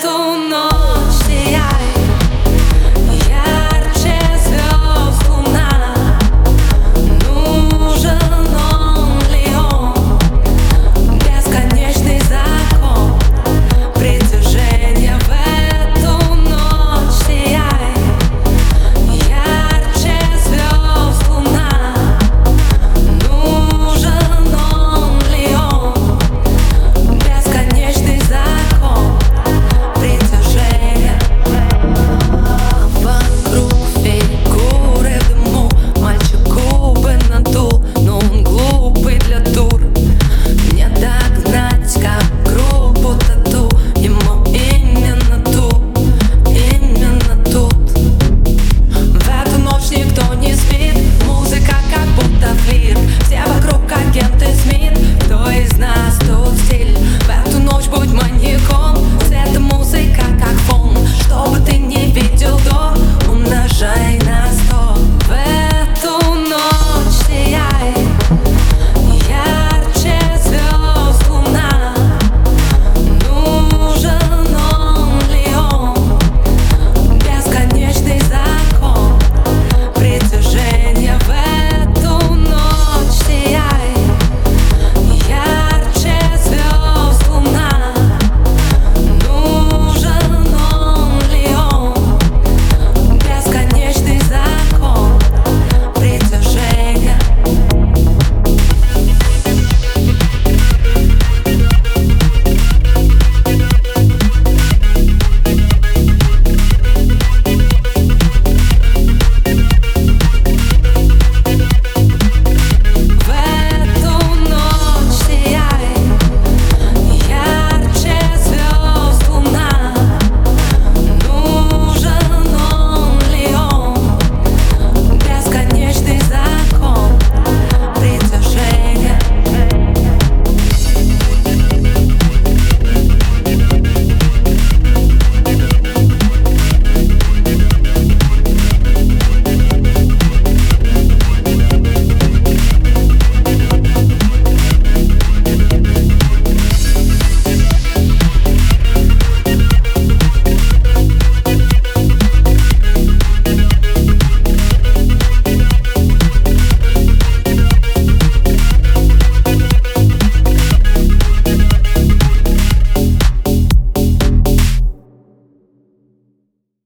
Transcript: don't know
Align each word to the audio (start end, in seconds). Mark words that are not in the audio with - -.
don't 0.00 0.48
know 0.48 0.67